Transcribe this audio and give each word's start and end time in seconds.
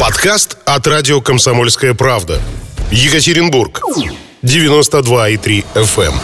Подкаст 0.00 0.56
от 0.64 0.86
радио 0.86 1.20
«Комсомольская 1.20 1.92
правда». 1.92 2.40
Екатеринбург. 2.90 3.82
92,3 4.42 5.62
FM. 5.74 6.14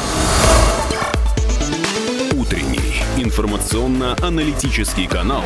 Утренний 2.41 3.03
информационно-аналитический 3.19 5.07
канал 5.07 5.45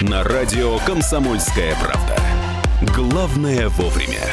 на 0.00 0.24
радио 0.24 0.80
«Комсомольская 0.80 1.76
правда». 1.76 2.20
Главное 2.96 3.68
вовремя. 3.68 4.26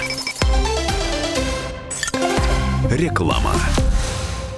Реклама. 2.89 3.53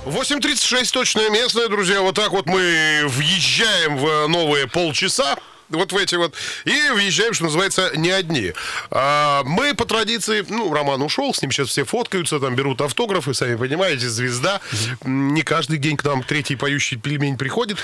8.36 0.05 0.93
точное 0.93 1.29
местное, 1.29 1.67
друзья. 1.67 1.99
Вот 1.99 2.15
так 2.15 2.31
вот 2.31 2.45
мы 2.45 3.03
въезжаем 3.07 3.97
в 3.97 4.27
новые 4.27 4.65
полчаса 4.67 5.35
вот 5.69 5.91
в 5.91 5.97
эти 5.97 6.15
вот, 6.15 6.33
и 6.65 6.89
въезжаем, 6.93 7.33
что 7.33 7.45
называется, 7.45 7.91
не 7.95 8.09
одни. 8.09 8.53
А, 8.91 9.43
мы 9.43 9.73
по 9.73 9.85
традиции, 9.85 10.45
ну, 10.47 10.73
Роман 10.73 11.01
ушел, 11.01 11.33
с 11.33 11.41
ним 11.41 11.51
сейчас 11.51 11.69
все 11.69 11.83
фоткаются, 11.83 12.39
там 12.39 12.55
берут 12.55 12.81
автографы, 12.81 13.33
сами 13.33 13.55
понимаете, 13.55 14.09
звезда. 14.09 14.61
Не 15.03 15.41
каждый 15.41 15.77
день 15.77 15.97
к 15.97 16.03
нам 16.03 16.23
третий 16.23 16.55
поющий 16.55 16.97
пельмень 16.97 17.37
приходит. 17.37 17.77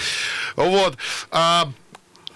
Вот. 0.56 0.98
А, 1.32 1.70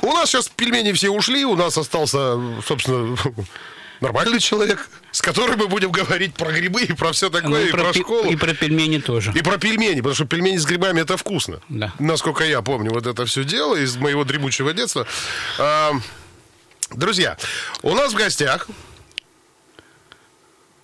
у 0.01 0.11
нас 0.13 0.29
сейчас 0.29 0.49
пельмени 0.49 0.91
все 0.91 1.09
ушли, 1.09 1.45
у 1.45 1.55
нас 1.55 1.77
остался, 1.77 2.37
собственно, 2.65 3.17
нормальный 4.01 4.39
человек, 4.39 4.89
с 5.11 5.21
которым 5.21 5.59
мы 5.59 5.67
будем 5.67 5.91
говорить 5.91 6.33
про 6.33 6.51
грибы 6.51 6.83
и 6.83 6.93
про 6.93 7.11
все 7.11 7.29
такое, 7.29 7.49
ну, 7.49 7.57
и, 7.57 7.67
и 7.67 7.71
про, 7.71 7.83
про 7.83 7.93
школу. 7.93 8.29
И 8.29 8.35
про 8.35 8.53
пельмени 8.53 8.99
тоже. 8.99 9.31
И 9.35 9.41
про 9.41 9.57
пельмени, 9.57 9.97
потому 9.97 10.15
что 10.15 10.25
пельмени 10.25 10.57
с 10.57 10.65
грибами 10.65 11.01
это 11.01 11.17
вкусно. 11.17 11.61
Да. 11.69 11.93
Насколько 11.99 12.43
я 12.43 12.61
помню 12.61 12.91
вот 12.91 13.07
это 13.07 13.25
все 13.25 13.43
дело 13.43 13.75
из 13.75 13.95
моего 13.97 14.23
дремучего 14.23 14.73
детства. 14.73 15.07
А, 15.57 15.93
друзья, 16.91 17.37
у 17.81 17.93
нас 17.93 18.13
в 18.13 18.15
гостях 18.15 18.67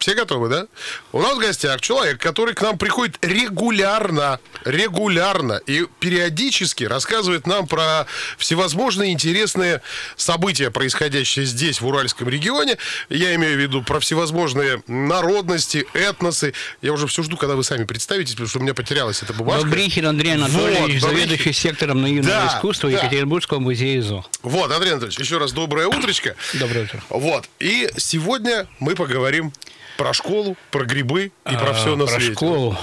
все 0.04 0.16
готовы, 0.16 0.50
да? 0.50 0.68
У 1.14 1.22
нас 1.22 1.38
в 1.38 1.40
гостях 1.40 1.80
человек, 1.80 2.20
который 2.20 2.54
к 2.54 2.62
нам 2.62 2.78
приходит 2.78 3.18
регулярно, 3.22 4.38
регулярно 4.66 5.62
и 5.66 5.88
периодически 6.02 6.84
рассказывает 6.84 7.48
нам 7.48 7.68
про 7.68 8.06
всевозможные 8.38 9.14
интересные 9.14 9.82
события, 10.18 10.72
происходящие 10.72 11.45
здесь, 11.45 11.80
в 11.80 11.88
Уральском 11.88 12.28
регионе. 12.28 12.78
Я 13.08 13.34
имею 13.36 13.56
в 13.56 13.62
виду 13.62 13.82
про 13.82 14.02
всевозможные 14.02 14.84
народности, 14.88 15.86
этносы. 15.94 16.54
Я 16.82 16.92
уже 16.92 17.08
все 17.08 17.23
жду, 17.23 17.38
когда 17.38 17.56
вы 17.56 17.64
сами 17.64 17.86
представитесь, 17.86 18.34
потому 18.34 18.50
что 18.50 18.60
у 18.60 18.62
меня 18.62 18.73
потерялась 18.73 19.23
эта 19.23 19.32
бумажка. 19.32 19.64
Добрихин 19.64 20.06
Андрей 20.06 20.34
Анатольевич, 20.34 21.02
вот, 21.02 21.12
заведующий 21.12 21.54
сектором 21.54 22.02
наивного 22.02 22.42
да, 22.42 22.48
искусства 22.58 22.92
да. 22.92 22.98
Екатеринбургского 22.98 23.60
музея 23.60 24.02
ЗО. 24.02 24.26
Вот, 24.42 24.70
Андрей 24.70 24.92
Анатольевич, 24.92 25.17
еще 25.17 25.38
раз 25.38 25.54
доброе 25.54 25.88
утречко. 25.88 26.36
Доброе 26.56 26.84
утро. 26.84 27.02
Вот, 27.08 27.48
и 27.62 27.90
сегодня 27.95 28.67
мы 28.80 28.95
поговорим 28.95 29.54
про 29.97 30.13
школу, 30.13 30.55
про 30.72 30.86
грибы 30.86 31.31
и 31.49 31.55
про 31.55 31.73
все 31.73 31.95
на 31.95 32.05
про 32.05 32.13
свете. 32.13 32.33
Про 32.33 32.36
школу. 32.36 32.77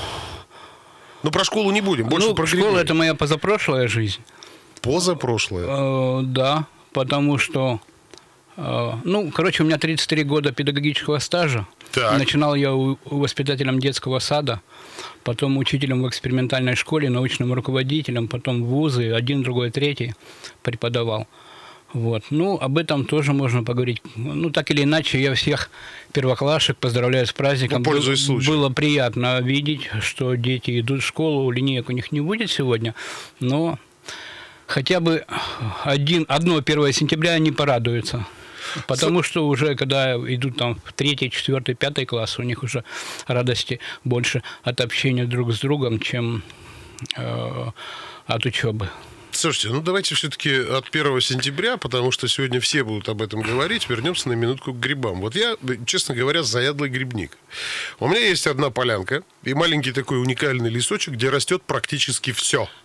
Ну, 1.22 1.30
про 1.30 1.44
школу 1.44 1.70
не 1.70 1.80
будем, 1.80 2.08
больше 2.08 2.28
ну, 2.28 2.34
про 2.34 2.46
грибы. 2.46 2.62
Школа– 2.62 2.78
это 2.80 2.94
моя 2.94 3.14
позапрошлая 3.14 3.88
жизнь. 3.88 4.20
Позапрошлая? 4.80 5.66
Э, 5.68 6.22
да, 6.22 6.66
потому 6.92 7.38
что... 7.38 7.80
Э, 8.56 8.92
ну, 9.04 9.30
короче, 9.30 9.62
у 9.62 9.66
меня 9.66 9.78
33 9.78 10.24
года 10.24 10.52
педагогического 10.52 11.18
стажа. 11.18 11.66
Так. 11.92 12.18
Начинал 12.18 12.54
я 12.54 12.72
у, 12.72 12.96
воспитателем 13.04 13.80
детского 13.80 14.18
сада, 14.20 14.60
потом 15.24 15.58
учителем 15.58 16.02
в 16.02 16.08
экспериментальной 16.08 16.76
школе, 16.76 17.10
научным 17.10 17.52
руководителем, 17.52 18.28
потом 18.28 18.64
вузы, 18.64 19.12
один, 19.12 19.42
другой, 19.42 19.70
третий 19.70 20.14
преподавал. 20.62 21.26
Вот. 21.92 22.24
Ну, 22.30 22.56
об 22.56 22.78
этом 22.78 23.04
тоже 23.04 23.32
можно 23.32 23.64
поговорить. 23.64 24.00
Ну, 24.14 24.50
так 24.50 24.70
или 24.70 24.84
иначе, 24.84 25.20
я 25.20 25.34
всех 25.34 25.70
первоклашек 26.12 26.76
поздравляю 26.76 27.26
с 27.26 27.32
праздником. 27.32 27.82
Ну, 27.82 27.90
Был, 27.90 28.40
было 28.46 28.70
приятно 28.70 29.40
видеть, 29.40 29.88
что 30.00 30.34
дети 30.34 30.80
идут 30.80 31.02
в 31.02 31.06
школу, 31.06 31.50
линеек 31.50 31.88
у 31.88 31.92
них 31.92 32.12
не 32.12 32.20
будет 32.20 32.50
сегодня, 32.50 32.94
но 33.40 33.78
хотя 34.66 35.00
бы 35.00 35.24
один, 35.82 36.26
одно 36.28 36.58
1 36.58 36.92
сентября 36.92 37.32
они 37.32 37.50
порадуются. 37.50 38.26
Потому 38.86 39.22
что 39.22 39.48
уже 39.48 39.74
когда 39.74 40.14
идут 40.16 40.56
там 40.56 40.78
в 40.84 40.92
третий, 40.92 41.30
четвертый, 41.30 41.74
пятый 41.74 42.06
класс, 42.06 42.38
у 42.38 42.42
них 42.42 42.62
уже 42.62 42.84
радости 43.26 43.80
больше 44.04 44.42
от 44.62 44.80
общения 44.80 45.24
друг 45.24 45.52
с 45.52 45.60
другом, 45.60 45.98
чем 45.98 46.42
э, 47.16 47.70
от 48.26 48.46
учебы. 48.46 48.90
Слушайте, 49.40 49.68
ну 49.70 49.80
давайте 49.80 50.14
все-таки 50.14 50.54
от 50.54 50.94
1 50.94 51.18
сентября, 51.22 51.78
потому 51.78 52.10
что 52.10 52.28
сегодня 52.28 52.60
все 52.60 52.84
будут 52.84 53.08
об 53.08 53.22
этом 53.22 53.40
говорить, 53.40 53.88
вернемся 53.88 54.28
на 54.28 54.34
минутку 54.34 54.74
к 54.74 54.78
грибам. 54.78 55.22
Вот 55.22 55.34
я, 55.34 55.56
честно 55.86 56.14
говоря, 56.14 56.42
заядлый 56.42 56.90
грибник. 56.90 57.38
У 58.00 58.08
меня 58.08 58.20
есть 58.20 58.46
одна 58.46 58.68
полянка 58.68 59.22
и 59.42 59.54
маленький 59.54 59.92
такой 59.92 60.20
уникальный 60.20 60.68
лесочек, 60.68 61.14
где 61.14 61.30
растет 61.30 61.62
практически 61.62 62.32
все– 62.32 62.68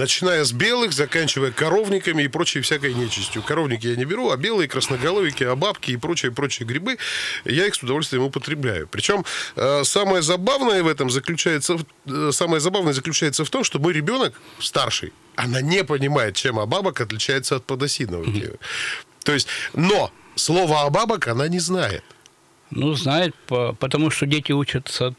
Начиная 0.00 0.44
с 0.44 0.52
белых, 0.52 0.94
заканчивая 0.94 1.50
коровниками 1.50 2.22
и 2.22 2.28
прочей 2.28 2.62
всякой 2.62 2.94
нечистью. 2.94 3.42
Коровники 3.42 3.86
я 3.86 3.96
не 3.96 4.06
беру, 4.06 4.30
а 4.30 4.38
белые, 4.38 4.66
красноголовики, 4.66 5.44
а 5.44 5.54
бабки 5.54 5.90
и 5.90 5.98
прочие-прочие 5.98 6.66
грибы, 6.66 6.96
я 7.44 7.66
их 7.66 7.74
с 7.74 7.82
удовольствием 7.82 8.22
употребляю. 8.22 8.88
Причем 8.88 9.26
э, 9.56 9.84
самое 9.84 10.22
забавное 10.22 10.82
в 10.82 10.88
этом 10.88 11.10
заключается, 11.10 11.76
э, 12.06 12.30
самое 12.32 12.60
забавное 12.60 12.94
заключается 12.94 13.44
в 13.44 13.50
том, 13.50 13.62
что 13.62 13.78
мой 13.78 13.92
ребенок 13.92 14.40
старший, 14.58 15.12
она 15.36 15.60
не 15.60 15.84
понимает, 15.84 16.34
чем 16.34 16.58
абабок 16.58 17.02
отличается 17.02 17.56
от 17.56 17.66
подосиновой. 17.66 18.28
Mm-hmm. 18.28 18.58
То 19.24 19.32
есть, 19.32 19.48
но 19.74 20.10
слово 20.34 20.80
абабок 20.86 21.28
она 21.28 21.46
не 21.46 21.58
знает. 21.58 22.04
Ну, 22.70 22.94
знает, 22.94 23.34
потому 23.46 24.10
что 24.10 24.26
дети 24.26 24.52
учатся, 24.52 25.14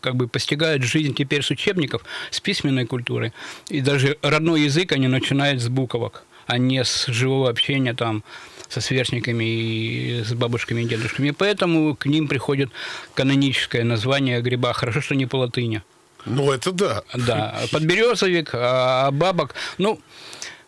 как 0.00 0.14
бы 0.14 0.28
постигают 0.28 0.82
жизнь 0.84 1.14
теперь 1.14 1.42
с 1.42 1.50
учебников, 1.50 2.04
с 2.30 2.40
письменной 2.40 2.86
культуры. 2.86 3.32
И 3.68 3.80
даже 3.80 4.16
родной 4.22 4.62
язык 4.62 4.92
они 4.92 5.08
начинают 5.08 5.60
с 5.60 5.68
буквок, 5.68 6.24
а 6.46 6.56
не 6.58 6.84
с 6.84 7.06
живого 7.06 7.50
общения 7.50 7.94
там 7.94 8.22
со 8.68 8.80
сверстниками 8.80 9.44
и 9.44 10.22
с 10.24 10.34
бабушками 10.34 10.82
и 10.82 10.86
дедушками. 10.86 11.28
И 11.28 11.32
поэтому 11.32 11.96
к 11.96 12.06
ним 12.06 12.28
приходит 12.28 12.70
каноническое 13.14 13.84
название 13.84 14.40
гриба. 14.40 14.72
Хорошо, 14.72 15.00
что 15.00 15.14
не 15.14 15.26
по 15.26 15.36
латыни. 15.36 15.82
Ну, 16.26 16.50
это 16.52 16.72
да. 16.72 17.02
Да. 17.14 17.60
Подберезовик, 17.70 18.50
а 18.54 19.10
бабок. 19.10 19.54
Ну, 19.78 20.00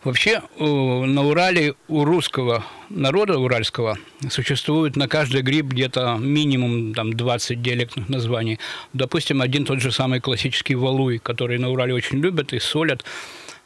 Вообще 0.03 0.43
на 0.59 1.23
Урале 1.27 1.75
у 1.87 2.05
русского 2.05 2.63
народа 2.89 3.39
уральского 3.39 3.97
существует 4.29 4.95
на 4.95 5.07
каждый 5.07 5.41
гриб 5.41 5.67
где-то 5.67 6.17
минимум 6.19 6.93
там, 6.93 7.13
20 7.13 7.61
диалектных 7.61 8.07
названий. 8.07 8.59
Допустим, 8.93 9.41
один 9.41 9.65
тот 9.65 9.81
же 9.81 9.91
самый 9.91 10.19
классический 10.19 10.75
валуй, 10.75 11.17
который 11.17 11.57
на 11.57 11.69
Урале 11.69 11.93
очень 11.93 12.19
любят 12.19 12.53
и 12.53 12.59
солят. 12.59 13.03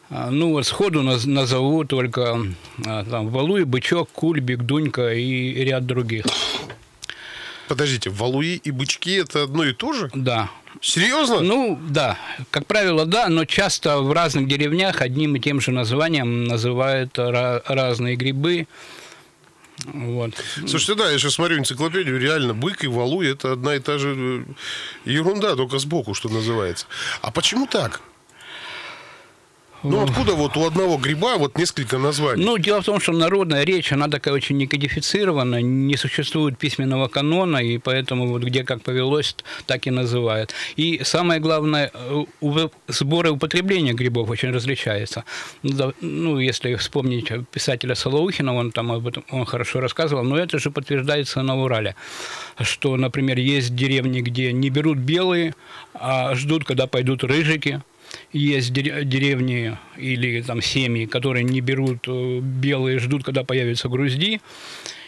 А, 0.09 0.29
ну, 0.29 0.51
вот 0.51 0.65
сходу 0.65 1.03
назову 1.03 1.83
только 1.85 2.37
а, 2.85 3.05
там, 3.05 3.29
валуй, 3.29 3.65
бычок, 3.65 4.09
кульбик, 4.11 4.63
дунька 4.63 5.13
и 5.13 5.53
ряд 5.63 5.85
других. 5.85 6.25
Подождите, 7.67 8.09
валуи 8.09 8.59
и 8.61 8.71
бычки 8.71 9.13
это 9.13 9.43
одно 9.43 9.63
и 9.63 9.73
то 9.73 9.93
же? 9.93 10.09
Да. 10.13 10.49
Серьезно? 10.79 11.41
Ну, 11.41 11.79
да. 11.89 12.17
Как 12.49 12.65
правило, 12.65 13.05
да, 13.05 13.27
но 13.27 13.45
часто 13.45 13.99
в 13.99 14.11
разных 14.11 14.47
деревнях 14.47 15.01
одним 15.01 15.35
и 15.35 15.39
тем 15.39 15.59
же 15.59 15.71
названием 15.71 16.45
называют 16.45 17.17
разные 17.17 18.15
грибы. 18.15 18.67
Вот. 19.85 20.33
Слушайте, 20.67 20.95
да, 20.95 21.11
я 21.11 21.17
сейчас 21.17 21.33
смотрю 21.33 21.57
энциклопедию, 21.57 22.19
реально, 22.19 22.53
бык 22.53 22.83
и 22.83 22.87
валуй– 22.87 23.31
это 23.31 23.53
одна 23.53 23.75
и 23.75 23.79
та 23.79 23.97
же 23.97 24.45
э, 25.05 25.09
ерунда, 25.09 25.55
только 25.55 25.79
сбоку, 25.79 26.13
что 26.13 26.29
называется. 26.29 26.85
А 27.21 27.31
почему 27.31 27.65
так? 27.65 28.01
Ну, 29.83 30.03
откуда 30.03 30.33
вот 30.33 30.57
у 30.57 30.65
одного 30.65 30.97
гриба 30.97 31.37
вот 31.37 31.57
несколько 31.57 31.97
названий? 31.97 32.43
Ну, 32.43 32.57
дело 32.57 32.81
в 32.81 32.85
том, 32.85 32.99
что 32.99 33.13
народная 33.13 33.63
речь, 33.63 33.91
она 33.91 34.07
такая 34.07 34.33
очень 34.33 34.57
некодифицированная, 34.57 35.61
не 35.61 35.97
существует 35.97 36.57
письменного 36.57 37.07
канона, 37.07 37.57
и 37.57 37.77
поэтому 37.77 38.27
вот 38.27 38.43
где 38.43 38.63
как 38.63 38.81
повелось, 38.81 39.35
так 39.65 39.87
и 39.87 39.91
называют. 39.91 40.53
И 40.75 41.01
самое 41.03 41.39
главное, 41.39 41.91
сборы 42.87 43.31
употребления 43.31 43.93
грибов 43.93 44.29
очень 44.29 44.51
различаются. 44.51 45.23
Ну, 45.63 46.39
если 46.39 46.75
вспомнить 46.75 47.31
писателя 47.51 47.95
Солоухина, 47.95 48.53
он 48.53 48.71
там 48.71 48.91
об 48.91 49.07
этом 49.07 49.23
он 49.31 49.45
хорошо 49.45 49.79
рассказывал, 49.79 50.23
но 50.23 50.37
это 50.37 50.59
же 50.59 50.69
подтверждается 50.69 51.41
на 51.41 51.61
Урале, 51.61 51.95
что, 52.59 52.95
например, 52.97 53.39
есть 53.39 53.75
деревни, 53.75 54.21
где 54.21 54.53
не 54.53 54.69
берут 54.69 54.99
белые, 54.99 55.55
а 55.93 56.35
ждут, 56.35 56.65
когда 56.65 56.85
пойдут 56.87 57.23
рыжики, 57.23 57.81
есть 58.31 58.71
деревни 58.73 59.77
или 59.97 60.41
там 60.41 60.61
семьи, 60.61 61.05
которые 61.05 61.43
не 61.43 61.61
берут 61.61 62.07
э, 62.07 62.39
белые, 62.39 62.99
ждут, 62.99 63.23
когда 63.23 63.43
появятся 63.43 63.89
грузди, 63.89 64.41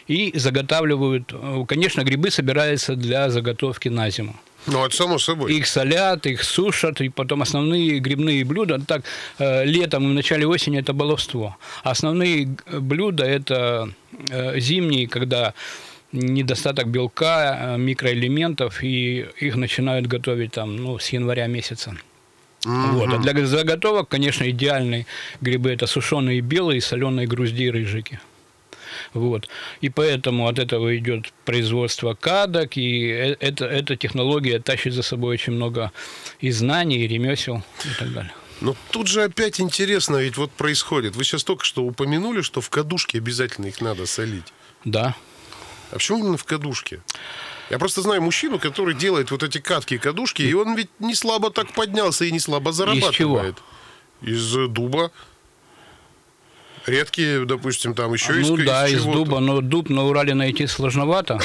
и 0.08 0.32
заготавливают. 0.36 1.34
Э, 1.34 1.66
конечно, 1.68 2.04
грибы 2.04 2.32
собираются 2.32 2.96
для 2.96 3.30
заготовки 3.30 3.90
на 3.90 4.10
зиму. 4.10 4.36
Ну, 4.66 4.86
это 4.86 4.96
само 4.96 5.20
собой. 5.20 5.54
Их 5.54 5.68
солят, 5.68 6.26
их 6.26 6.44
сушат, 6.44 7.02
и 7.02 7.10
потом 7.10 7.42
основные 7.42 8.00
грибные 8.00 8.46
блюда, 8.46 8.80
так, 8.80 9.04
э, 9.40 9.66
летом 9.66 10.06
и 10.06 10.08
в 10.08 10.14
начале 10.14 10.48
осени 10.48 10.80
это 10.80 10.94
баловство. 10.94 11.58
Основные 11.84 12.56
блюда 12.72 13.26
это 13.26 13.90
зимние, 14.58 15.08
когда 15.08 15.54
недостаток 16.12 16.88
белка, 16.88 17.76
микроэлементов, 17.78 18.84
и 18.84 19.26
их 19.40 19.56
начинают 19.56 20.08
готовить 20.08 20.52
там, 20.52 20.76
ну, 20.78 21.00
с 21.00 21.10
января 21.10 21.48
месяца. 21.48 21.96
Вот. 22.66 23.14
А 23.14 23.18
для 23.18 23.46
заготовок, 23.46 24.10
конечно, 24.10 24.50
идеальные 24.50 25.06
грибы– 25.42 25.72
это 25.74 25.88
сушеные 25.88 26.42
белые, 26.42 26.82
соленые 26.82 27.28
грузди 27.28 27.64
и 27.64 27.72
рыжики. 27.72 28.20
Вот. 29.14 29.50
И 29.82 29.90
поэтому 29.90 30.48
от 30.48 30.60
этого 30.60 30.98
идет 30.98 31.34
производство 31.46 32.14
кадок, 32.14 32.78
и 32.78 33.08
э, 33.10 33.36
это, 33.40 33.66
эта 33.66 33.96
технология 33.96 34.60
тащит 34.60 34.94
за 34.94 35.04
собой 35.04 35.34
очень 35.34 35.54
много 35.54 35.92
и 36.40 36.52
знаний, 36.52 36.98
и 36.98 37.08
ремесел, 37.08 37.64
и 37.84 38.00
так 38.00 38.14
далее. 38.14 38.34
Но 38.62 38.76
тут 38.92 39.08
же 39.08 39.24
опять 39.24 39.60
интересно 39.60 40.18
ведь 40.18 40.38
вот 40.38 40.52
происходит. 40.52 41.16
Вы 41.16 41.24
сейчас 41.24 41.44
только 41.44 41.66
что 41.66 41.84
упомянули, 41.84 42.42
что 42.42 42.62
в 42.62 42.70
кадушке 42.70 43.18
обязательно 43.18 43.66
их 43.66 43.82
надо 43.82 44.06
солить. 44.06 44.54
Да. 44.86 45.16
А 45.92 45.96
почему 45.96 46.20
именно 46.20 46.38
в 46.38 46.46
кадушке? 46.46 47.02
Я 47.70 47.80
просто 47.80 48.02
знаю 48.02 48.22
мужчину, 48.22 48.60
который 48.60 48.94
делает 48.94 49.32
вот 49.32 49.44
эти 49.44 49.60
катки 49.60 49.96
и 49.96 49.98
кадушки, 49.98 50.42
и 50.42 50.54
он 50.54 50.76
ведь 50.76 50.90
не 51.00 51.16
слабо 51.16 51.50
так 51.50 51.72
поднялся 51.74 52.26
и 52.26 52.32
не 52.32 52.40
слабо 52.40 52.72
зарабатывает. 52.72 53.56
Из 54.22 54.36
чего? 54.52 54.66
Из 54.66 54.70
дуба. 54.70 55.12
Редкие, 56.86 57.46
допустим, 57.46 57.94
там 57.94 58.14
еще 58.14 58.34
а, 58.34 58.36
из 58.36 58.50
Ну 58.50 58.58
да, 58.58 58.88
из, 58.88 59.00
из 59.00 59.04
дуба, 59.06 59.40
но 59.40 59.62
дуб 59.62 59.90
на 59.90 60.04
Урале 60.06 60.34
найти 60.34 60.68
сложновато. 60.68 61.40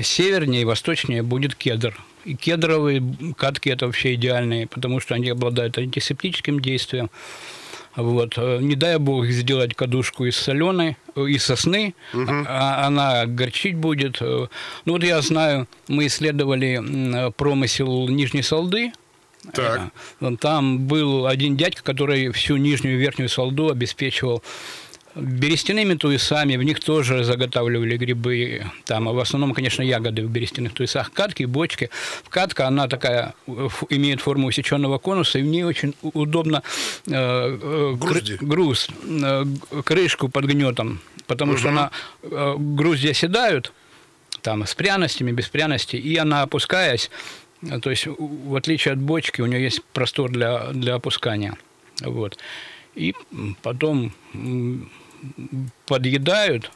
Севернее 0.00 0.62
и 0.62 0.64
восточнее 0.64 1.22
будет 1.22 1.54
кедр. 1.54 1.96
И 2.24 2.34
кедровые 2.34 3.02
катки 3.36 3.68
это 3.68 3.86
вообще 3.86 4.14
идеальные, 4.14 4.66
потому 4.66 4.98
что 4.98 5.14
они 5.14 5.28
обладают 5.28 5.78
антисептическим 5.78 6.58
действием. 6.58 7.10
Вот. 7.96 8.34
Э, 8.36 8.58
не 8.60 8.74
дай 8.74 8.98
бог 8.98 9.26
сделать 9.26 9.74
кадушку 9.74 10.24
из 10.26 10.36
соленой, 10.36 10.96
э, 11.14 11.26
из 11.26 11.44
сосны, 11.44 11.94
угу. 12.12 12.32
она 12.48 13.26
горчить 13.26 13.76
будет. 13.76 14.20
Э, 14.20 14.48
ну 14.84 14.92
вот 14.92 15.04
я 15.04 15.20
знаю, 15.20 15.68
мы 15.88 16.06
исследовали 16.06 17.30
промысел 17.36 18.08
Нижней 18.08 18.42
Салды, 18.42 18.92
так. 19.52 19.90
Там 20.40 20.86
был 20.86 21.26
один 21.26 21.56
дядька, 21.56 21.82
который 21.82 22.32
всю 22.32 22.56
нижнюю 22.56 22.94
и 22.96 22.98
верхнюю 22.98 23.28
солду 23.28 23.68
обеспечивал 23.68 24.42
берестяными 25.14 25.94
туесами, 25.94 26.56
в 26.56 26.62
них 26.62 26.80
тоже 26.80 27.24
заготавливали 27.24 27.96
грибы. 27.96 28.64
Там, 28.84 29.08
а 29.08 29.12
в 29.12 29.18
основном, 29.18 29.54
конечно, 29.54 29.82
ягоды 29.82 30.22
в 30.22 30.30
берестяных 30.30 30.72
туесах. 30.72 31.12
Катки, 31.12 31.44
бочки. 31.44 31.90
Катка, 32.28 32.66
она 32.66 32.88
такая, 32.88 33.34
имеет 33.90 34.20
форму 34.20 34.48
усеченного 34.48 34.98
конуса, 34.98 35.38
и 35.38 35.42
в 35.42 35.46
ней 35.46 35.64
очень 35.64 35.94
удобно 36.02 36.62
э, 37.06 37.12
э 37.12 37.94
груз, 38.40 38.88
э, 39.04 39.44
крышку 39.84 40.28
под 40.28 40.44
гнетом, 40.46 41.00
потому 41.26 41.52
угу. 41.52 41.58
что 41.58 41.68
она, 41.68 41.90
э, 42.22 42.54
грузди 42.58 43.08
оседают, 43.08 43.72
там, 44.42 44.66
с 44.66 44.74
пряностями, 44.74 45.32
без 45.32 45.48
пряностей, 45.48 45.98
и 45.98 46.16
она, 46.16 46.42
опускаясь, 46.42 47.10
то 47.82 47.90
есть, 47.90 48.06
в 48.06 48.56
отличие 48.56 48.92
от 48.92 48.98
бочки, 48.98 49.40
у 49.40 49.46
нее 49.46 49.62
есть 49.62 49.82
простор 49.92 50.30
для, 50.30 50.68
для 50.72 50.94
опускания. 50.94 51.56
Вот. 52.02 52.36
И 52.94 53.14
потом 53.62 54.12
подъедают, 55.86 56.70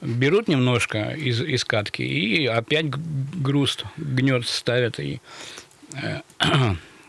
берут 0.00 0.48
немножко 0.48 1.10
из, 1.10 1.40
из 1.40 1.64
катки 1.64 2.02
и 2.02 2.46
опять 2.46 2.86
груз 2.88 3.78
гнет 3.96 4.46
ставят 4.46 5.00
и 5.00 5.20
э, 5.94 6.20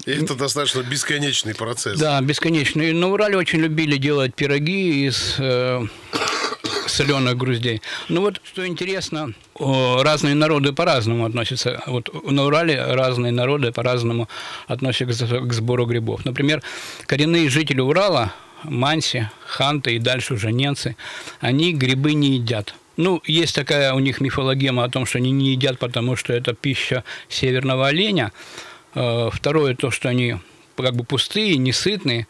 и 0.06 0.12
это 0.12 0.34
достаточно 0.34 0.82
бесконечный 0.82 1.54
процесс. 1.54 2.00
Да, 2.00 2.22
бесконечный. 2.22 2.94
На 2.94 3.10
Урале 3.10 3.38
очень 3.38 3.60
любили 3.60 3.98
делать 3.98 4.34
пироги 4.34 5.06
из 5.06 5.36
э, 5.38 5.86
соленых 6.88 7.38
груздей. 7.38 7.82
Ну 8.08 8.22
вот, 8.22 8.42
что 8.44 8.66
интересно, 8.66 9.34
разные 9.60 10.36
народы 10.36 10.74
по-разному 10.74 11.26
относятся. 11.26 11.84
Вот 11.86 12.10
на 12.32 12.46
Урале 12.46 12.82
разные 12.82 13.32
народы 13.32 13.72
по-разному 13.72 14.30
относятся 14.68 15.28
к 15.28 15.54
сбору 15.54 15.86
грибов. 15.86 16.26
Например, 16.26 16.64
коренные 17.06 17.50
жители 17.50 17.82
Урала– 17.82 18.34
манси, 18.64 19.30
ханты 19.46 19.96
и 19.96 20.00
дальше 20.00 20.34
уже 20.34 20.52
ненцы, 20.52 20.96
они 21.40 21.74
грибы 21.74 22.14
не 22.14 22.36
едят. 22.36 22.76
Ну, 22.98 23.22
есть 23.26 23.56
такая 23.56 23.94
у 23.94 24.00
них 24.00 24.20
мифологема 24.20 24.84
о 24.84 24.90
том, 24.90 25.06
что 25.06 25.20
они 25.20 25.32
не 25.32 25.52
едят, 25.52 25.80
потому 25.80 26.16
что 26.16 26.34
это 26.34 26.54
пища 26.54 27.04
северного 27.30 27.88
оленя. 27.88 28.34
Э, 28.94 29.30
второе, 29.32 29.74
то, 29.76 29.90
что 29.90 30.10
они 30.10 30.38
как 30.76 30.96
бы 30.96 31.04
пустые, 31.04 31.58
несытные. 31.58 32.28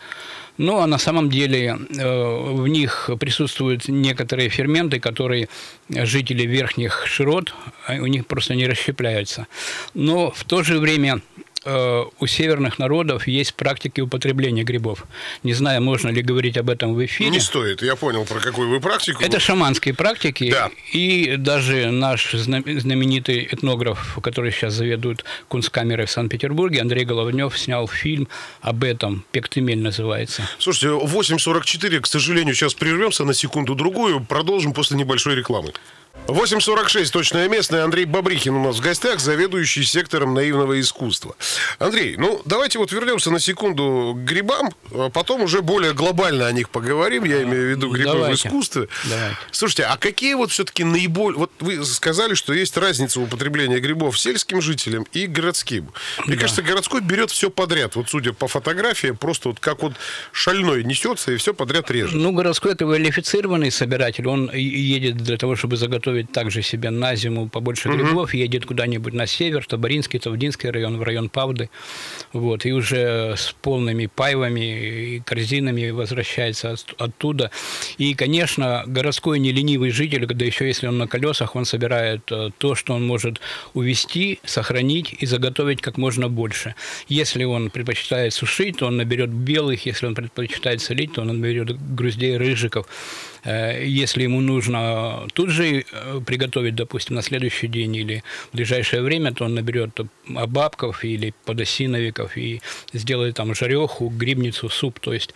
Ну, 0.58 0.78
а 0.80 0.88
на 0.88 0.98
самом 0.98 1.30
деле 1.30 1.78
э, 1.98 2.54
в 2.54 2.68
них 2.68 3.10
присутствуют 3.20 3.88
некоторые 3.88 4.50
ферменты, 4.50 5.00
которые 5.00 5.50
жители 5.90 6.44
верхних 6.44 7.08
широт, 7.08 7.54
а 7.88 7.94
у 7.94 8.08
них 8.08 8.28
просто 8.28 8.54
не 8.54 8.68
расщепляются. 8.68 9.48
Но 9.94 10.32
в 10.32 10.44
то 10.44 10.64
же 10.64 10.80
время 10.80 11.22
Э, 11.40 11.49
у 11.66 12.28
северных 12.28 12.80
народов 12.80 13.28
есть 13.28 13.54
практики 13.54 14.02
употребления 14.02 14.64
грибов. 14.64 15.06
Не 15.44 15.54
знаю, 15.54 15.82
можно 15.82 16.10
ли 16.10 16.22
говорить 16.22 16.58
об 16.58 16.70
этом 16.70 16.94
в 16.94 17.06
эфире. 17.06 17.30
Не 17.30 17.40
стоит, 17.40 17.82
я 17.82 17.96
понял, 17.96 18.26
про 18.26 18.40
какую 18.40 18.70
вы 18.70 18.80
практику. 18.80 19.24
Это 19.24 19.40
шаманские 19.40 19.94
практики. 19.94 20.52
Да. 20.52 20.72
И 20.94 21.36
даже 21.38 21.92
наш 21.92 22.32
знаменитый 22.32 23.48
этнограф, 23.52 24.18
который 24.22 24.52
сейчас 24.52 24.74
заведует 24.74 25.26
кунсткамерой 25.48 26.06
в 26.06 26.12
Санкт-Петербурге, 26.12 26.82
Андрей 26.82 27.06
Головнев, 27.06 27.58
снял 27.58 27.88
фильм 27.88 28.28
об 28.62 28.84
этом. 28.84 29.26
Пектемель 29.32 29.82
называется. 29.82 30.48
Слушайте, 30.60 30.88
8.44, 30.88 32.00
к 32.00 32.08
сожалению, 32.08 32.56
сейчас 32.56 32.74
прервемся 32.74 33.26
на 33.26 33.34
секунду-другую. 33.34 34.22
Продолжим 34.22 34.74
после 34.74 34.98
небольшой 34.98 35.36
рекламы. 35.36 35.74
8.46, 36.28 37.12
точное 37.12 37.50
место. 37.50 37.84
Андрей 37.84 38.06
Бабрихин 38.06 38.54
у 38.54 38.64
нас 38.64 38.78
в 38.78 38.82
гостях, 38.82 39.20
заведующий 39.20 39.84
сектором 39.84 40.34
наивного 40.36 40.80
искусства. 40.80 41.36
Андрей, 41.80 42.18
ну 42.18 42.42
давайте 42.46 42.78
вот 42.78 42.92
вернемся 42.92 43.32
на 43.32 43.40
секунду 43.40 44.14
к 44.16 44.24
грибам, 44.24 44.70
а 44.94 45.10
потом 45.10 45.42
уже 45.42 45.62
более 45.62 45.94
глобально 45.94 46.46
о 46.46 46.52
них 46.52 46.70
поговорим. 46.70 47.24
Я 47.24 47.42
имею 47.44 47.68
в 47.68 47.70
виду 47.72 47.90
грибы 47.90 48.12
давайте. 48.12 48.44
в 48.44 48.52
искусстве. 48.52 48.88
Давайте. 49.10 49.38
Слушайте, 49.52 49.84
а 49.86 49.98
какие 49.98 50.36
вот 50.36 50.52
все-таки 50.52 50.84
наиболее... 50.84 51.40
Вот 51.40 51.52
вы 51.60 51.84
сказали, 51.84 52.36
что 52.36 52.54
есть 52.54 52.78
разница 52.78 53.20
в 53.20 53.24
употреблении 53.24 53.80
грибов 53.80 54.20
сельским 54.20 54.62
жителям 54.62 55.08
и 55.14 55.26
городским. 55.26 55.90
Мне 56.28 56.36
да. 56.36 56.42
кажется, 56.42 56.62
городской 56.62 57.02
берет 57.02 57.32
все 57.32 57.50
подряд. 57.50 57.96
Вот 57.96 58.10
судя 58.10 58.34
по 58.34 58.48
фотографии, 58.48 59.12
просто 59.12 59.50
вот 59.50 59.60
как 59.60 59.82
вот 59.82 59.94
шальной 60.32 60.84
несется 60.84 61.32
и 61.32 61.38
все 61.38 61.56
подряд 61.56 61.90
режет. 61.90 62.14
Ну, 62.14 62.34
городской 62.34 62.74
это 62.74 62.86
квалифицированный 62.86 63.72
собиратель. 63.72 64.28
Он 64.28 64.52
едет 64.54 65.18
для 65.18 65.38
того, 65.38 65.56
чтобы 65.56 65.78
заготовить 65.78 66.09
готовить 66.10 66.32
также 66.32 66.62
себе 66.62 66.90
на 66.90 67.16
зиму 67.16 67.50
побольше 67.50 67.90
грибов, 67.90 68.34
едет 68.34 68.66
куда-нибудь 68.66 69.14
на 69.14 69.28
север, 69.28 69.66
Табаринский, 69.66 70.20
Тавдинский 70.20 70.72
район, 70.72 70.98
в 70.98 71.04
район 71.04 71.30
Павды, 71.30 71.70
вот, 72.34 72.66
и 72.66 72.74
уже 72.74 73.36
с 73.38 73.56
полными 73.62 74.08
пайвами 74.08 75.16
и 75.16 75.20
корзинами 75.20 75.92
возвращается 75.92 76.72
от, 76.72 76.96
оттуда. 76.98 77.52
И, 78.00 78.16
конечно, 78.16 78.84
городской 78.88 79.40
не 79.40 79.52
ленивый 79.52 79.92
житель, 79.92 80.26
когда 80.26 80.46
еще 80.46 80.66
если 80.66 80.88
он 80.88 80.98
на 80.98 81.08
колесах, 81.08 81.56
он 81.56 81.66
собирает 81.66 82.32
э, 82.32 82.50
то, 82.58 82.76
что 82.76 82.96
он 82.96 83.06
может 83.06 83.40
увести, 83.76 84.40
сохранить 84.44 85.16
и 85.20 85.28
заготовить 85.28 85.82
как 85.82 85.98
можно 85.98 86.28
больше. 86.28 86.74
Если 87.08 87.44
он 87.44 87.70
предпочитает 87.70 88.34
сушить, 88.34 88.78
то 88.78 88.88
он 88.88 88.98
наберет 88.98 89.30
белых, 89.30 89.86
если 89.86 90.08
он 90.08 90.16
предпочитает 90.16 90.82
солить, 90.82 91.14
то 91.14 91.22
он 91.22 91.28
наберет 91.28 91.96
груздей, 91.96 92.38
рыжиков. 92.38 92.88
Э, 93.44 93.86
если 93.86 94.24
ему 94.24 94.42
нужно 94.42 95.28
тут 95.34 95.50
же 95.50 95.86
приготовить, 96.26 96.76
допустим, 96.76 97.16
на 97.16 97.22
следующий 97.22 97.68
день 97.68 97.96
или 97.96 98.24
в 98.52 98.56
ближайшее 98.56 99.02
время, 99.02 99.34
то 99.34 99.46
он 99.46 99.56
наберет 99.56 100.00
бабков 100.28 101.04
или 101.04 101.34
подосиновиков 101.46 102.38
и 102.38 102.62
сделает 102.94 103.36
там 103.36 103.56
жареху, 103.56 104.10
грибницу, 104.10 104.70
суп, 104.70 105.00
то 105.00 105.14
есть... 105.14 105.34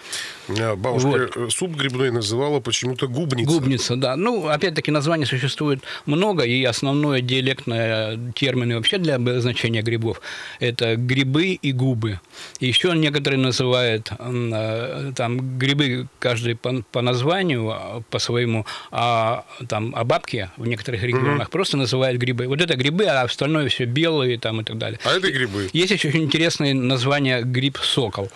А, 0.50 0.76
бабушка 0.76 1.08
вот. 1.08 1.38
Э, 1.38 1.50
суп 1.50 1.76
грибной 1.76 2.12
называла 2.12 2.60
почему-то 2.60 3.08
губница. 3.08 3.52
Губница, 3.52 3.96
да. 3.96 4.16
Ну, 4.16 4.48
опять-таки, 4.48 4.92
названий 4.92 5.26
существует 5.26 5.84
много, 6.06 6.44
и 6.44 6.64
основное 6.64 7.22
диалектное 7.22 8.20
термины 8.36 8.76
вообще 8.76 8.98
для 8.98 9.16
обозначения 9.16 9.82
грибов– 9.82 10.22
это 10.60 10.96
грибы 10.96 11.54
и 11.54 11.72
губы. 11.72 12.20
Еще 12.60 12.96
некоторые 12.96 13.40
называют 13.40 14.12
там 15.16 15.58
грибы 15.58 16.08
каждый 16.20 16.56
по, 16.56 16.84
по 16.92 17.02
названию, 17.02 17.72
а 17.72 18.02
по 18.10 18.20
своему, 18.20 18.66
а 18.92 19.46
там 19.68 19.94
а 19.96 20.04
бабки 20.04 20.43
в 20.58 20.68
некоторых 20.68 21.04
регионах 21.04 21.48
угу. 21.48 21.52
просто 21.52 21.78
называют 21.78 22.20
грибы. 22.20 22.48
Вот 22.48 22.62
это 22.62 22.76
грибы, 22.76 23.06
а 23.06 23.22
остальное 23.22 23.70
все 23.70 23.86
белые 23.86 24.38
там 24.38 24.62
и 24.62 24.64
так 24.64 24.78
далее. 24.78 25.00
А 25.04 25.14
это 25.14 25.32
грибы. 25.32 25.70
Есть 25.74 25.92
еще 25.92 26.10
очень 26.10 26.24
интересное 26.24 26.74
название 26.74 27.44
гриб 27.44 27.78
сокол. 27.78 28.30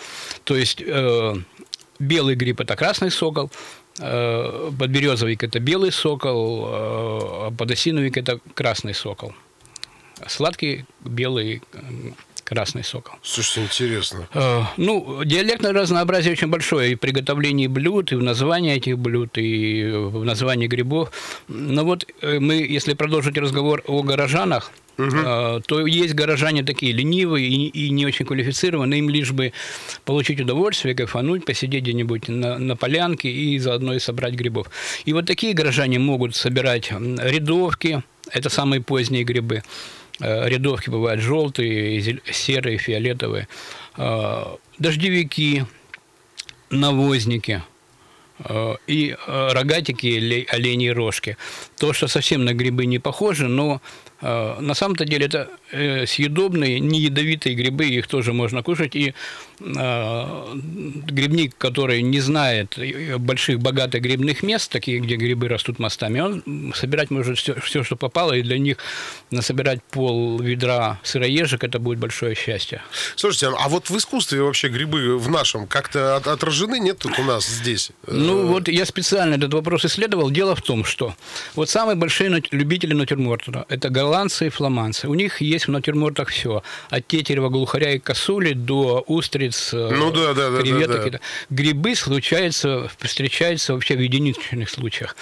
То 0.43 0.55
есть 0.55 0.81
э, 0.85 1.35
белый 1.99 2.35
гриб 2.35 2.61
это 2.61 2.75
красный 2.75 3.11
сокол, 3.11 3.51
э, 3.99 4.71
подберезовик 4.77 5.43
это 5.43 5.59
белый 5.59 5.91
сокол, 5.91 6.67
э, 6.69 7.51
подосиновик 7.57 8.17
это 8.17 8.39
красный 8.53 8.93
сокол. 8.93 9.33
Сладкий 10.27 10.85
белый 11.01 11.61
красный 12.47 12.83
сокол. 12.83 13.15
Слушайте, 13.21 13.63
интересно. 13.63 14.27
Э, 14.33 14.63
ну, 14.77 15.21
диалектное 15.25 15.73
разнообразие 15.73 16.31
очень 16.31 16.47
большое 16.47 16.91
и 16.91 16.95
в 16.95 16.99
приготовлении 16.99 17.67
блюд, 17.67 18.13
и 18.13 18.15
в 18.15 18.23
названии 18.23 18.73
этих 18.73 18.97
блюд, 18.97 19.37
и 19.37 19.91
в 19.91 20.23
названии 20.23 20.67
грибов. 20.67 21.11
Но 21.49 21.83
вот 21.83 22.05
э, 22.21 22.39
мы, 22.39 22.55
если 22.55 22.93
продолжить 22.93 23.37
разговор 23.37 23.83
о 23.87 24.01
горожанах, 24.01 24.71
Uh-huh. 24.97 25.61
то 25.67 25.85
есть 25.85 26.15
горожане 26.15 26.63
такие 26.63 26.91
ленивые 26.91 27.47
и, 27.47 27.67
и 27.67 27.91
не 27.91 28.07
очень 28.07 28.25
квалифицированные, 28.25 28.97
им 28.97 29.09
лишь 29.11 29.31
бы 29.31 29.53
получить 30.05 30.41
удовольствие, 30.41 30.95
кайфануть, 30.95 31.45
посидеть 31.45 31.83
где-нибудь 31.83 32.29
на, 32.29 32.57
на 32.57 32.75
полянке 32.75 33.29
и 33.29 33.59
заодно 33.59 33.93
и 33.93 33.99
собрать 33.99 34.33
грибов. 34.33 34.71
И 35.05 35.13
вот 35.13 35.27
такие 35.27 35.53
горожане 35.53 35.99
могут 35.99 36.35
собирать 36.35 36.91
рядовки, 36.91 38.01
это 38.31 38.49
самые 38.49 38.81
поздние 38.81 39.23
грибы. 39.23 39.61
Э, 40.19 40.50
рядовки 40.50 40.89
бывают 40.89 41.21
желтые, 41.21 42.21
серые, 42.31 42.77
фиолетовые. 42.77 43.47
Э, 43.97 44.55
дождевики, 44.79 45.65
навозники 46.69 47.62
э,– 48.39 48.75
и 48.88 49.15
рогатики, 49.27 50.45
оленьи 50.50 50.89
рожки. 50.89 51.38
То, 51.77 51.93
что 51.93 52.07
совсем 52.07 52.45
на 52.45 52.53
грибы 52.53 52.86
не 52.86 53.00
похоже, 53.00 53.47
но 53.47 53.81
на 54.21 54.74
самом-то 54.74 55.05
деле 55.05 55.27
это 55.27 55.50
Э, 55.69 56.05
съедобные, 56.05 56.79
не 56.79 57.01
ядовитые 57.01 57.53
грибы, 57.53 57.88
их 57.88 58.07
тоже 58.07 58.31
можно 58.31 58.63
кушать. 58.63 58.95
И 58.95 59.13
э, 59.59 60.55
грибник, 60.55 61.57
который 61.57 62.01
не 62.01 62.21
знает 62.21 62.79
больших 63.17 63.59
богатых 63.59 64.01
грибных 64.01 64.43
мест, 64.43 64.71
такие, 64.71 65.00
где 65.00 65.17
грибы 65.17 65.50
растут 65.50 65.77
мостами, 65.77 66.21
он 66.21 66.74
собирать 66.74 67.12
может 67.12 67.38
все, 67.38 67.59
все 67.59 67.83
что 67.83 67.97
попало, 67.97 68.31
и 68.31 68.43
для 68.43 68.57
них 68.57 68.77
насобирать 69.29 69.83
пол 69.83 70.39
ведра 70.39 71.01
сыроежек– 71.03 71.63
это 71.65 71.79
будет 71.79 72.00
большое 72.00 72.33
счастье. 72.33 72.81
Слушайте, 73.17 73.47
а 73.47 73.67
вот 73.67 73.89
в 73.89 73.97
искусстве 73.97 74.41
вообще 74.41 74.69
грибы 74.69 75.17
в 75.17 75.29
нашем 75.29 75.67
как-то 75.67 76.15
отражены? 76.15 76.79
Нет 76.79 77.00
тут 77.00 77.19
у 77.19 77.24
нас 77.24 77.45
здесь? 77.45 77.91
Ну, 78.07 78.39
э, 78.39 78.45
вот 78.45 78.69
я 78.69 78.86
специально 78.86 79.36
этот 79.36 79.53
вопрос 79.53 79.83
исследовал. 79.83 80.31
Дело 80.31 80.55
в 80.55 80.62
том, 80.62 80.86
что 80.86 81.13
вот 81.55 81.69
самые 81.69 81.97
большие 81.97 82.41
любители 82.51 82.93
натюрморта– 82.93 83.65
это 83.69 83.89
голландцы 84.07 84.47
и 84.47 84.49
фламандцы. 84.49 85.07
У 85.07 85.13
них 85.13 85.41
есть 85.41 85.67
в 85.67 85.71
натюрмортах 85.71 86.29
все. 86.29 86.63
От 86.89 87.07
тетерева, 87.07 87.49
глухаря 87.49 87.91
и 87.91 87.99
косули 87.99 88.53
до 88.53 89.03
устриц, 89.07 89.73
э, 89.73 89.89
ну, 89.91 90.11
да, 90.11 90.33
да, 90.33 90.61
креветок. 90.61 90.97
Да, 90.97 91.03
да, 91.03 91.09
да. 91.09 91.19
Грибы 91.49 91.95
случаются, 91.95 92.89
встречаются 92.99 93.73
вообще 93.73 93.95
в 93.95 93.99
единичных 93.99 94.69
случаях. 94.69 95.15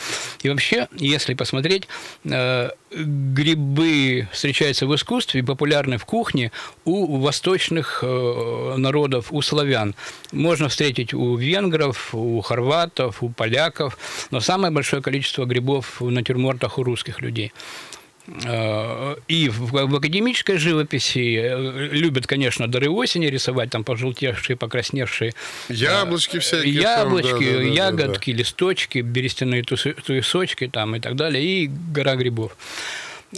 И 0.43 0.49
вообще, 0.49 0.87
если 0.97 1.33
посмотреть, 1.33 1.87
э, 2.25 2.69
грибы 2.91 4.27
встречаются 4.31 4.85
в 4.85 4.93
искусстве, 4.95 5.43
популярны 5.43 5.97
в 5.97 6.05
кухне 6.05 6.51
у 6.85 7.17
восточных 7.17 8.03
э, 8.03 8.75
народов, 8.77 9.27
у 9.31 9.41
славян. 9.41 9.95
Можно 10.31 10.69
встретить 10.69 11.13
у 11.13 11.35
венгров, 11.35 12.13
у 12.13 12.39
хорватов, 12.41 13.23
у 13.23 13.29
поляков, 13.29 13.97
но 14.31 14.39
самое 14.39 14.71
большое 14.71 15.01
количество 15.01 15.45
грибов 15.45 15.99
в 15.99 16.11
натюрмортах 16.11 16.77
у 16.77 16.83
русских 16.83 17.21
людей. 17.21 17.51
Э, 18.27 19.15
и 19.27 19.49
в, 19.49 19.95
академической 19.95 20.57
живописи 20.57 21.37
э, 21.37 21.89
любят, 21.91 22.25
конечно, 22.25 22.67
дары 22.67 22.89
осени 22.89 23.27
рисовать, 23.27 23.69
там 23.69 23.83
пожелтевшие, 23.83 24.57
покрасневшие. 24.57 25.33
Э, 25.69 25.73
яблочки 25.73 26.39
всякие. 26.39 26.73
Яблочки, 26.73 27.29
там, 27.29 27.39
да, 27.39 27.57
да, 27.57 27.63
ягодки, 27.63 28.31
да, 28.31 28.37
да. 28.37 28.39
листочки, 28.39 28.99
берестяные 28.99 29.63
туесочки 29.63 30.67
там 30.67 30.95
и 30.95 30.99
так 30.99 31.15
далее, 31.15 31.43
и 31.43 31.67
гора 31.67 32.15
грибов. 32.15 32.55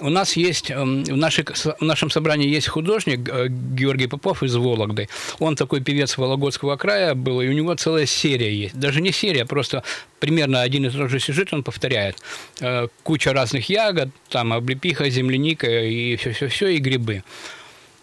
У 0.02 0.10
нас 0.10 0.36
есть, 0.38 0.72
эм, 0.72 1.04
в, 1.04 1.18
нашей, 1.18 1.46
в 1.46 1.82
нашем 1.82 2.10
собрании 2.10 2.48
есть 2.48 2.68
художник 2.68 3.30
э, 3.30 3.48
Георгий 3.50 4.08
Попов 4.08 4.44
из 4.44 4.56
Вологды. 4.56 5.08
Он 5.40 5.56
такой 5.56 5.82
певец 5.82 6.18
Вологодского 6.18 6.76
края 6.78 7.16
был, 7.16 7.42
и 7.42 7.48
у 7.48 7.54
него 7.54 7.76
целая 7.76 8.06
серия 8.06 8.54
есть. 8.54 8.76
Даже 8.76 9.02
не 9.02 9.12
серия, 9.12 9.44
а 9.44 9.46
просто 9.46 9.84
примерно 10.20 10.62
один 10.62 10.86
и 10.86 10.90
тот 10.90 11.10
же 11.10 11.20
сюжет 11.20 11.54
он 11.54 11.64
повторяет. 11.64 12.18
Э, 12.60 12.88
куча 13.04 13.34
разных 13.34 13.70
ягод, 13.70 14.10
там 14.30 14.54
облепиха, 14.54 15.10
земляника 15.10 15.68
и 15.70 16.16
все-все-все, 16.16 16.68
и 16.68 16.78
грибы. 16.78 17.24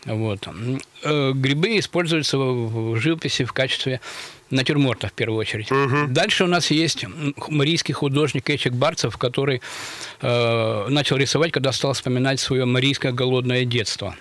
Вот. 0.05 0.47
Э, 1.03 1.33
грибы 1.35 1.79
используются 1.79 2.39
в 2.39 2.97
живописи 2.97 3.45
в 3.45 3.53
качестве 3.53 4.01
натюрморта 4.55 5.09
в 5.09 5.13
первую 5.13 5.39
очередь. 5.39 5.71
Угу. 5.71 6.09
Дальше 6.09 6.45
у 6.45 6.47
нас 6.47 6.71
есть 6.71 7.05
марийский 7.49 7.95
художник 7.95 8.49
Эчик 8.49 8.73
Барцев, 8.73 9.17
который 9.19 9.61
э, 10.21 10.87
начал 10.89 11.17
рисовать, 11.17 11.53
когда 11.53 11.73
стал 11.73 11.93
вспоминать 11.93 12.41
свое 12.41 12.65
марийское 12.65 13.13
голодное 13.13 13.65
детство. 13.65 14.17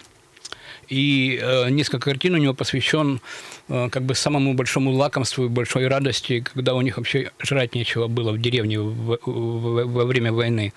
И 0.89 1.39
э, 1.41 1.69
несколько 1.69 1.99
картин 1.99 2.35
у 2.35 2.37
него 2.37 2.53
посвящен 2.53 3.21
э, 3.69 3.89
как 3.89 4.03
бы 4.03 4.15
самому 4.15 4.53
большому 4.53 4.91
лакомству 4.91 5.45
и 5.45 5.47
большой 5.47 5.87
радости, 5.87 6.41
когда 6.41 6.73
у 6.75 6.81
них 6.81 6.97
вообще 6.97 7.31
жрать 7.39 7.75
нечего 7.75 8.07
было 8.07 8.31
в 8.31 8.39
деревне 8.39 8.79
в, 8.79 9.17
в, 9.25 9.85
во 9.85 10.05
время 10.05 10.33
войны. 10.33 10.73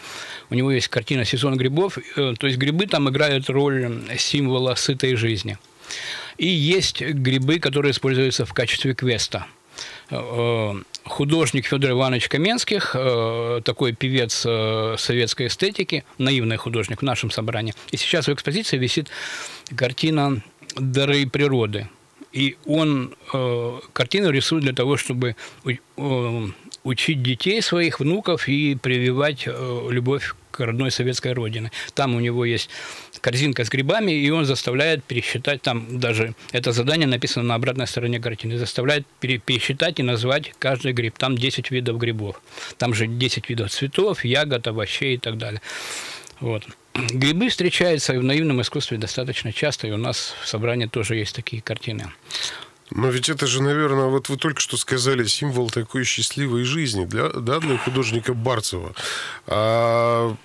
У 0.50 0.54
него 0.54 0.70
есть 0.70 0.88
картина 0.88 1.24
«Сезон 1.24 1.56
грибов», 1.56 1.98
э, 1.98 2.34
то 2.38 2.46
есть 2.46 2.58
грибы 2.58 2.86
там 2.86 3.08
играют 3.08 3.50
роль 3.50 3.90
символа 4.16 4.74
сытой 4.74 5.16
жизни. 5.16 5.58
И 6.38 6.46
есть 6.46 7.00
грибы, 7.00 7.58
которые 7.58 7.92
используются 7.92 8.44
в 8.44 8.52
качестве 8.52 8.94
квеста. 8.94 9.46
Э, 10.10 10.74
художник 11.04 11.66
Федор 11.66 11.90
Иванович 11.90 12.28
Каменских, 12.28 12.92
э, 12.94 13.60
такой 13.64 13.92
певец 13.92 14.44
э, 14.46 14.96
советской 14.98 15.48
эстетики, 15.48 16.04
наивный 16.18 16.56
художник 16.56 17.00
в 17.00 17.04
нашем 17.04 17.30
собрании. 17.30 17.74
И 17.90 17.96
сейчас 17.96 18.28
в 18.28 18.32
экспозиции 18.32 18.78
висит 18.78 19.08
картина 19.74 20.42
«Дары 20.76 21.26
природы». 21.26 21.88
И 22.32 22.56
он 22.66 23.14
картину 23.94 24.30
рисует 24.30 24.62
для 24.64 24.74
того, 24.74 24.98
чтобы 24.98 25.36
учить 26.84 27.22
детей 27.22 27.62
своих, 27.62 27.98
внуков 27.98 28.46
и 28.46 28.74
прививать 28.74 29.46
любовь 29.46 30.34
родной 30.64 30.90
советской 30.90 31.32
родине. 31.32 31.70
Там 31.94 32.14
у 32.14 32.20
него 32.20 32.44
есть 32.44 32.70
корзинка 33.20 33.64
с 33.64 33.68
грибами, 33.68 34.12
и 34.12 34.30
он 34.30 34.44
заставляет 34.44 35.04
пересчитать, 35.04 35.62
там 35.62 35.98
даже 35.98 36.34
это 36.52 36.72
задание 36.72 37.06
написано 37.06 37.44
на 37.44 37.54
обратной 37.54 37.86
стороне 37.86 38.20
картины, 38.20 38.56
заставляет 38.58 39.06
пересчитать 39.20 40.00
и 40.00 40.02
назвать 40.02 40.52
каждый 40.58 40.92
гриб. 40.92 41.18
Там 41.18 41.36
10 41.36 41.70
видов 41.70 41.98
грибов. 41.98 42.40
Там 42.78 42.94
же 42.94 43.06
10 43.06 43.48
видов 43.48 43.70
цветов, 43.70 44.24
ягод, 44.24 44.66
овощей 44.66 45.14
и 45.14 45.18
так 45.18 45.38
далее. 45.38 45.60
Вот. 46.40 46.64
Грибы 46.94 47.48
встречаются 47.48 48.12
в 48.14 48.22
наивном 48.22 48.60
искусстве 48.60 48.98
достаточно 48.98 49.52
часто, 49.52 49.86
и 49.86 49.90
у 49.90 49.96
нас 49.96 50.34
в 50.42 50.48
собрании 50.48 50.86
тоже 50.86 51.16
есть 51.16 51.34
такие 51.34 51.62
картины. 51.62 52.06
Но 52.90 53.08
ведь 53.10 53.28
это 53.28 53.46
же, 53.46 53.62
наверное, 53.62 54.06
вот 54.06 54.28
вы 54.28 54.36
только 54.36 54.60
что 54.60 54.76
сказали, 54.76 55.24
символ 55.26 55.70
такой 55.70 56.04
счастливой 56.04 56.64
жизни 56.64 57.04
для, 57.04 57.28
да, 57.30 57.58
для 57.58 57.78
художника 57.78 58.32
Барцева. 58.32 58.94
А 59.46 60.36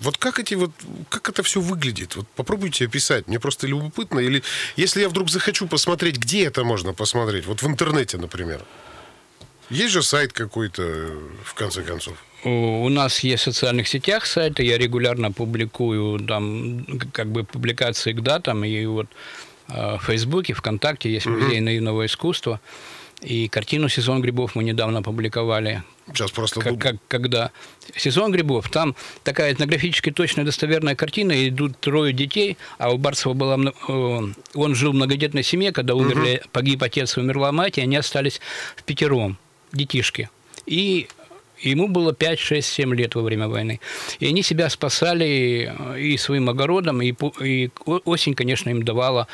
вот 0.00 0.16
как 0.16 0.38
эти 0.38 0.54
вот, 0.54 0.72
как 1.08 1.28
это 1.28 1.42
все 1.42 1.60
выглядит? 1.60 2.16
Вот 2.16 2.26
попробуйте 2.34 2.86
описать. 2.86 3.28
Мне 3.28 3.38
просто 3.38 3.66
любопытно. 3.66 4.18
Или 4.18 4.42
если 4.76 5.02
я 5.02 5.08
вдруг 5.08 5.30
захочу 5.30 5.68
посмотреть, 5.68 6.16
где 6.16 6.46
это 6.46 6.64
можно 6.64 6.92
посмотреть? 6.94 7.46
Вот 7.46 7.62
в 7.62 7.66
интернете, 7.66 8.16
например. 8.16 8.64
Есть 9.70 9.92
же 9.92 10.02
сайт 10.02 10.32
какой-то, 10.32 10.82
в 11.44 11.54
конце 11.54 11.82
концов. 11.82 12.16
У 12.44 12.88
нас 12.88 13.20
есть 13.20 13.42
в 13.42 13.44
социальных 13.44 13.86
сетях 13.86 14.26
сайты, 14.26 14.64
я 14.64 14.76
регулярно 14.76 15.30
публикую 15.30 16.18
там 16.26 16.84
как 17.12 17.28
бы 17.30 17.44
публикации 17.44 18.12
к 18.12 18.20
датам, 18.20 18.64
и 18.64 18.84
вот 18.86 19.06
в 19.72 20.00
Фейсбуке, 20.06 20.54
ВКонтакте 20.54 21.12
есть 21.12 21.26
музей 21.26 21.58
угу. 21.58 21.64
наивного 21.64 22.06
искусства. 22.06 22.60
И 23.22 23.48
картину 23.48 23.88
«Сезон 23.88 24.20
грибов» 24.20 24.56
мы 24.56 24.64
недавно 24.64 24.98
опубликовали. 24.98 25.84
Сейчас 26.08 26.32
просто 26.32 26.60
как, 26.60 26.78
как, 26.78 26.96
Когда 27.06 27.52
«Сезон 27.96 28.32
грибов», 28.32 28.68
там 28.68 28.96
такая 29.22 29.52
этнографически 29.52 30.10
точная 30.10 30.44
достоверная 30.44 30.96
картина, 30.96 31.48
идут 31.48 31.78
трое 31.78 32.12
детей, 32.12 32.56
а 32.78 32.90
у 32.90 32.98
Барцева 32.98 33.34
была... 33.34 33.56
Э, 33.88 34.20
он 34.54 34.74
жил 34.74 34.92
в 34.92 34.96
многодетной 34.96 35.44
семье, 35.44 35.70
когда 35.72 35.94
умерли, 35.94 36.40
угу. 36.42 36.48
погиб 36.52 36.82
отец, 36.82 37.16
умерла 37.16 37.52
мать, 37.52 37.78
и 37.78 37.82
они 37.82 37.96
остались 37.96 38.40
в 38.74 38.82
пятером, 38.82 39.38
детишки. 39.72 40.28
И 40.66 41.08
Ему 41.62 41.88
было 41.88 42.12
5, 42.12 42.38
6, 42.38 42.68
7 42.68 42.94
лет 42.94 43.14
во 43.14 43.22
время 43.22 43.48
войны. 43.48 43.80
И 44.20 44.26
они 44.26 44.42
себя 44.42 44.68
спасали 44.68 45.72
и 45.98 46.16
своим 46.16 46.48
огородом, 46.48 47.00
и, 47.02 47.14
и 47.40 47.70
осень, 47.86 48.34
конечно, 48.34 48.70
им 48.70 48.82
давала 48.82 49.28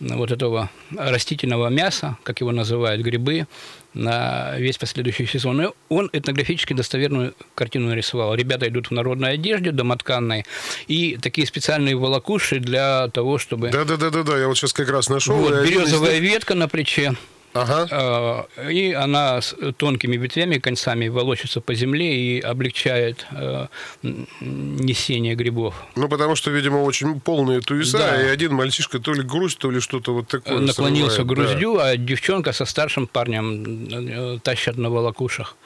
вот 0.00 0.32
этого 0.32 0.70
растительного 0.96 1.68
мяса, 1.68 2.16
как 2.24 2.40
его 2.40 2.52
называют, 2.52 3.02
грибы, 3.02 3.46
на 3.94 4.56
весь 4.58 4.78
последующий 4.78 5.26
сезон. 5.26 5.62
И 5.62 5.68
он 5.88 6.08
этнографически 6.12 6.72
достоверную 6.72 7.34
картину 7.54 7.88
нарисовал. 7.88 8.34
Ребята 8.34 8.68
идут 8.68 8.88
в 8.88 8.90
народной 8.92 9.34
одежде, 9.34 9.70
домотканной, 9.70 10.44
и 10.88 11.18
такие 11.20 11.46
специальные 11.46 11.96
волокуши 11.96 12.58
для 12.58 13.08
того, 13.08 13.38
чтобы... 13.38 13.70
Да-да-да, 13.70 14.10
да, 14.10 14.38
я 14.38 14.48
вот 14.48 14.56
сейчас 14.56 14.72
как 14.72 14.88
раз 14.88 15.08
нашел. 15.08 15.36
Вот, 15.36 15.62
березовая 15.62 16.18
ветка 16.18 16.54
на 16.54 16.68
плече, 16.68 17.14
Ага. 17.54 18.48
Э, 18.56 18.70
и 18.70 18.92
она 18.92 19.40
с 19.40 19.54
тонкими 19.76 20.16
ветвями, 20.16 20.58
концами 20.58 21.08
волочится 21.08 21.60
по 21.60 21.74
земле 21.74 22.16
и 22.16 22.40
облегчает 22.40 23.26
э, 23.32 23.66
несение 24.02 25.34
грибов. 25.34 25.74
Ну, 25.96 26.08
потому 26.08 26.34
что, 26.34 26.50
видимо, 26.50 26.78
очень 26.78 27.20
полные 27.20 27.60
туеса, 27.60 27.98
да. 27.98 28.22
и 28.22 28.26
один 28.28 28.54
мальчишка 28.54 28.98
то 28.98 29.12
ли 29.12 29.22
грусть, 29.22 29.58
то 29.58 29.70
ли 29.70 29.80
что-то 29.80 30.14
вот 30.14 30.28
такое 30.28 30.58
Наклонился 30.58 31.16
срывает. 31.16 31.38
груздю, 31.38 31.76
да. 31.76 31.88
а 31.88 31.96
девчонка 31.96 32.52
со 32.52 32.64
старшим 32.64 33.06
парнем 33.06 33.88
э, 33.90 34.38
тащат 34.42 34.76
на 34.76 34.90
волокушах. 34.90 35.56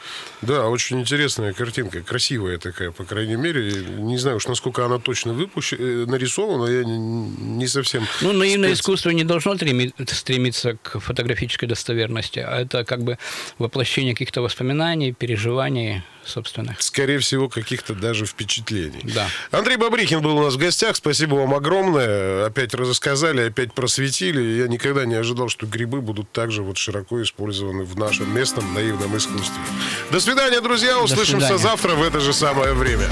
Да, 0.43 0.69
очень 0.69 1.01
интересная 1.01 1.53
картинка, 1.53 2.03
красивая 2.03 2.59
такая, 2.59 2.91
по 2.91 3.05
крайней 3.05 3.37
мере. 3.37 3.85
Не 3.99 4.19
знаю 4.19 4.37
уж, 4.39 4.47
насколько 4.49 4.85
она 4.85 4.99
точно 4.99 5.33
выпущена, 5.33 5.81
э, 5.83 6.05
нарисована, 6.07 6.67
я 6.67 6.85
не 6.85 7.67
совсем... 7.69 8.05
Ну, 8.21 8.33
наивное 8.33 8.71
спец... 8.71 8.81
искусство 8.81 9.11
не 9.11 9.25
должно 9.25 9.57
стремиться 9.57 10.77
к 10.83 10.99
фотографической 10.99 11.69
достоверности, 11.77 12.41
а 12.41 12.61
это 12.61 12.85
как 12.85 13.05
бы 13.05 13.19
воплощение 13.59 14.15
каких-то 14.15 14.41
воспоминаний, 14.41 15.13
переживаний 15.13 16.03
собственно. 16.25 16.77
Скорее 16.81 17.19
всего, 17.21 17.49
каких-то 17.49 17.95
даже 17.95 18.27
впечатлений. 18.27 19.01
Да. 19.15 19.29
Андрей 19.53 19.77
Бабрихин 19.77 20.21
был 20.21 20.37
у 20.37 20.43
нас 20.43 20.55
в 20.55 20.59
гостях. 20.59 20.97
Спасибо 20.97 21.37
вам 21.37 21.55
огромное. 21.55 22.47
Опять 22.47 22.75
рассказали, 22.75 23.47
опять 23.47 23.73
просветили. 23.73 24.43
Я 24.59 24.67
никогда 24.67 25.05
не 25.07 25.15
ожидал, 25.15 25.49
что 25.49 25.67
грибы 25.67 26.01
будут 26.01 26.33
также 26.33 26.63
вот 26.63 26.79
широко 26.79 27.23
использованы 27.23 27.85
в 27.85 27.97
нашем 27.97 28.35
местном 28.35 28.75
наивном 28.75 29.17
искусстве. 29.17 29.63
До 30.11 30.19
свидания, 30.19 30.61
друзья. 30.61 30.99
Услышимся 30.99 31.59
завтра 31.59 31.95
в 31.95 32.03
это 32.03 32.19
же 32.21 32.33
самое 32.33 32.75
время. 32.75 33.09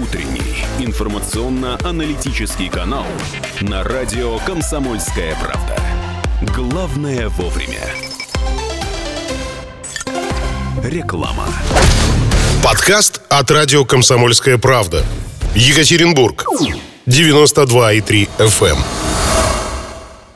Утренний 0.00 0.64
информационно-аналитический 0.78 2.68
канал 2.68 3.06
на 3.60 3.82
радио 3.82 4.38
«Комсомольская 4.38 5.36
правда». 5.42 5.97
Главное 6.40 7.28
вовремя. 7.30 7.80
Реклама. 10.84 11.46
Подкаст 12.62 13.20
от 13.28 13.50
радио 13.50 13.84
«Комсомольская 13.84 14.56
правда». 14.56 15.04
Екатеринбург. 15.56 16.46
92,3 17.06 18.28
FM. 18.38 18.78